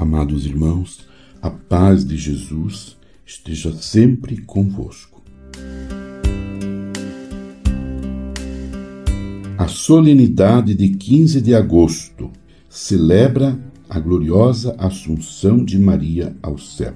[0.00, 1.00] Amados irmãos,
[1.42, 5.22] a paz de Jesus esteja sempre convosco.
[9.58, 12.30] A solenidade de 15 de agosto
[12.66, 13.60] celebra
[13.90, 16.94] a gloriosa Assunção de Maria ao céu,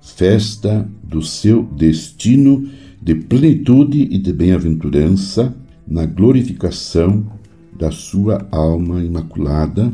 [0.00, 2.70] festa do seu destino
[3.02, 5.54] de plenitude e de bem-aventurança
[5.86, 7.30] na glorificação
[7.78, 9.92] da sua alma imaculada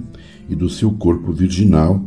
[0.49, 2.07] e do seu corpo virginal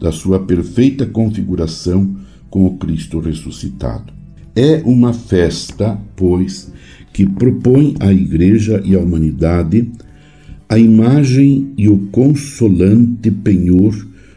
[0.00, 2.16] da sua perfeita configuração
[2.50, 4.12] com o Cristo ressuscitado.
[4.54, 6.72] É uma festa, pois,
[7.12, 9.90] que propõe à Igreja e à humanidade
[10.68, 13.94] a imagem e o consolante penhor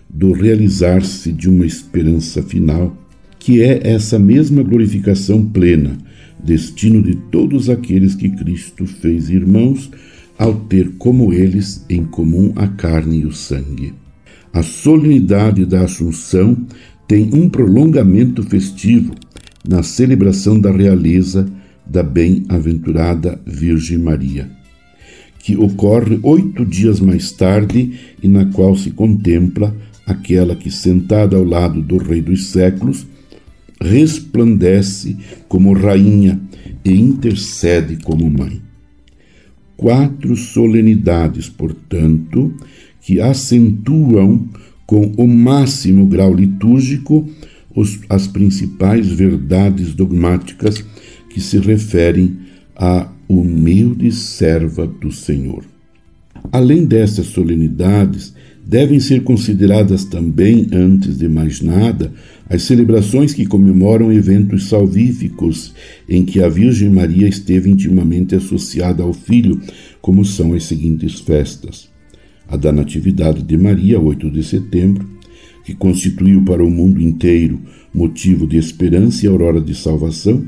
[0.10, 2.96] do realizar-se de uma esperança final,
[3.40, 5.98] que é essa mesma glorificação plena,
[6.44, 9.90] destino de todos aqueles que Cristo fez irmãos
[10.38, 13.94] ao ter como eles em comum a carne e o sangue.
[14.52, 16.58] A solenidade da Assunção
[17.08, 19.14] tem um prolongamento festivo
[19.68, 21.48] na celebração da realeza
[21.86, 24.50] da bem-aventurada Virgem Maria,
[25.40, 29.76] que ocorre oito dias mais tarde e na qual se contempla
[30.06, 33.06] aquela que, sentada ao lado do Rei dos séculos,
[33.82, 35.16] resplandece
[35.48, 36.40] como rainha
[36.84, 38.62] e intercede como mãe.
[39.78, 42.54] Quatro solenidades, portanto,
[43.02, 44.48] que acentuam
[44.86, 47.30] com o máximo grau litúrgico
[47.76, 50.84] os, as principais verdades dogmáticas
[51.30, 52.38] que se referem
[52.76, 55.64] à humilde serva do Senhor.
[56.52, 58.34] Além dessas solenidades,
[58.66, 62.14] devem ser consideradas também, antes de mais nada,
[62.50, 65.74] as celebrações que comemoram eventos salvíficos
[66.08, 69.60] em que a Virgem Maria esteve intimamente associada ao Filho,
[70.02, 71.90] como são as seguintes festas:
[72.50, 75.08] a da Natividade de Maria, 8 de setembro,
[75.64, 77.60] que constituiu para o mundo inteiro
[77.94, 80.44] motivo de esperança e aurora de salvação,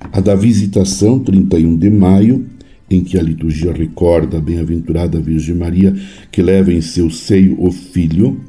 [0.00, 2.46] a da Visitação, 31 de maio,
[2.90, 5.94] em que a liturgia recorda a bem-aventurada Virgem Maria
[6.30, 8.40] que leva em seu seio o filho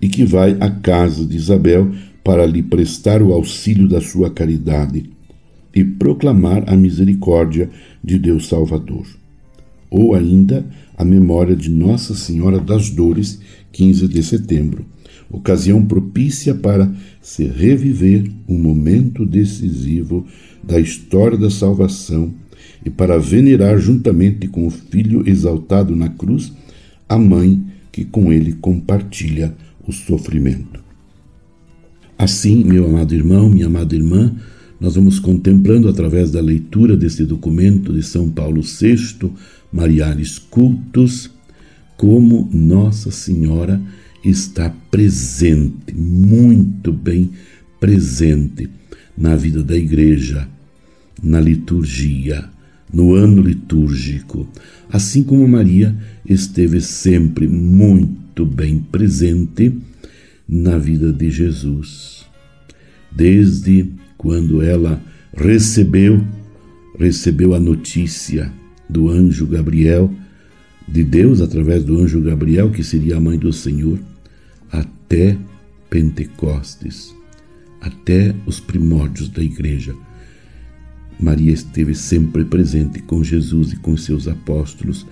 [0.00, 1.90] e que vai à casa de Isabel
[2.24, 5.10] para lhe prestar o auxílio da sua caridade
[5.74, 7.68] e proclamar a misericórdia
[8.02, 9.19] de Deus Salvador.
[9.90, 10.64] Ou ainda
[10.96, 13.40] a memória de Nossa Senhora das Dores,
[13.72, 14.84] 15 de setembro,
[15.30, 20.26] ocasião propícia para se reviver um momento decisivo
[20.62, 22.32] da história da salvação
[22.84, 26.52] e para venerar juntamente com o Filho exaltado na cruz
[27.08, 29.54] a mãe que com ele compartilha
[29.86, 30.80] o sofrimento.
[32.16, 34.34] Assim, meu amado irmão, minha amada irmã,
[34.80, 39.30] nós vamos contemplando através da leitura deste documento de São Paulo VI,
[39.72, 41.30] Mariares Cultos,
[41.96, 43.80] como Nossa Senhora
[44.24, 47.30] está presente, muito bem
[47.78, 48.68] presente
[49.16, 50.48] na vida da igreja,
[51.22, 52.48] na liturgia,
[52.92, 54.48] no ano litúrgico,
[54.90, 59.72] assim como Maria esteve sempre muito bem presente
[60.48, 62.24] na vida de Jesus.
[63.12, 65.00] Desde quando ela
[65.36, 66.24] recebeu
[66.98, 68.52] recebeu a notícia
[68.90, 70.12] do anjo Gabriel,
[70.86, 73.98] de Deus através do anjo Gabriel, que seria a mãe do Senhor,
[74.70, 75.36] até
[75.88, 77.14] Pentecostes,
[77.80, 79.94] até os primórdios da igreja
[81.20, 85.06] Maria esteve sempre presente com Jesus e com seus apóstolos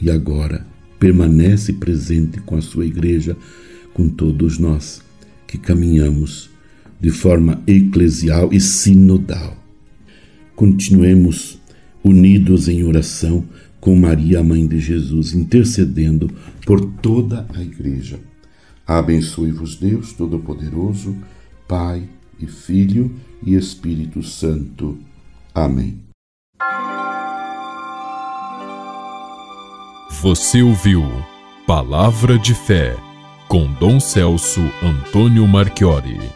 [0.00, 0.64] e agora
[0.98, 3.36] permanece presente com a sua igreja,
[3.92, 5.02] com todos nós
[5.48, 6.48] que caminhamos
[7.00, 9.56] de forma eclesial e sinodal.
[10.54, 11.59] Continuemos
[12.04, 13.44] unidos em oração
[13.80, 16.30] com Maria, mãe de Jesus, intercedendo
[16.66, 18.20] por toda a igreja.
[18.86, 21.16] Abençoe-vos Deus Todo-Poderoso,
[21.66, 22.02] Pai
[22.38, 24.98] e Filho e Espírito Santo.
[25.54, 25.98] Amém.
[30.22, 31.02] Você ouviu
[31.66, 32.96] Palavra de Fé
[33.48, 36.30] com Dom Celso Antônio Marchiori.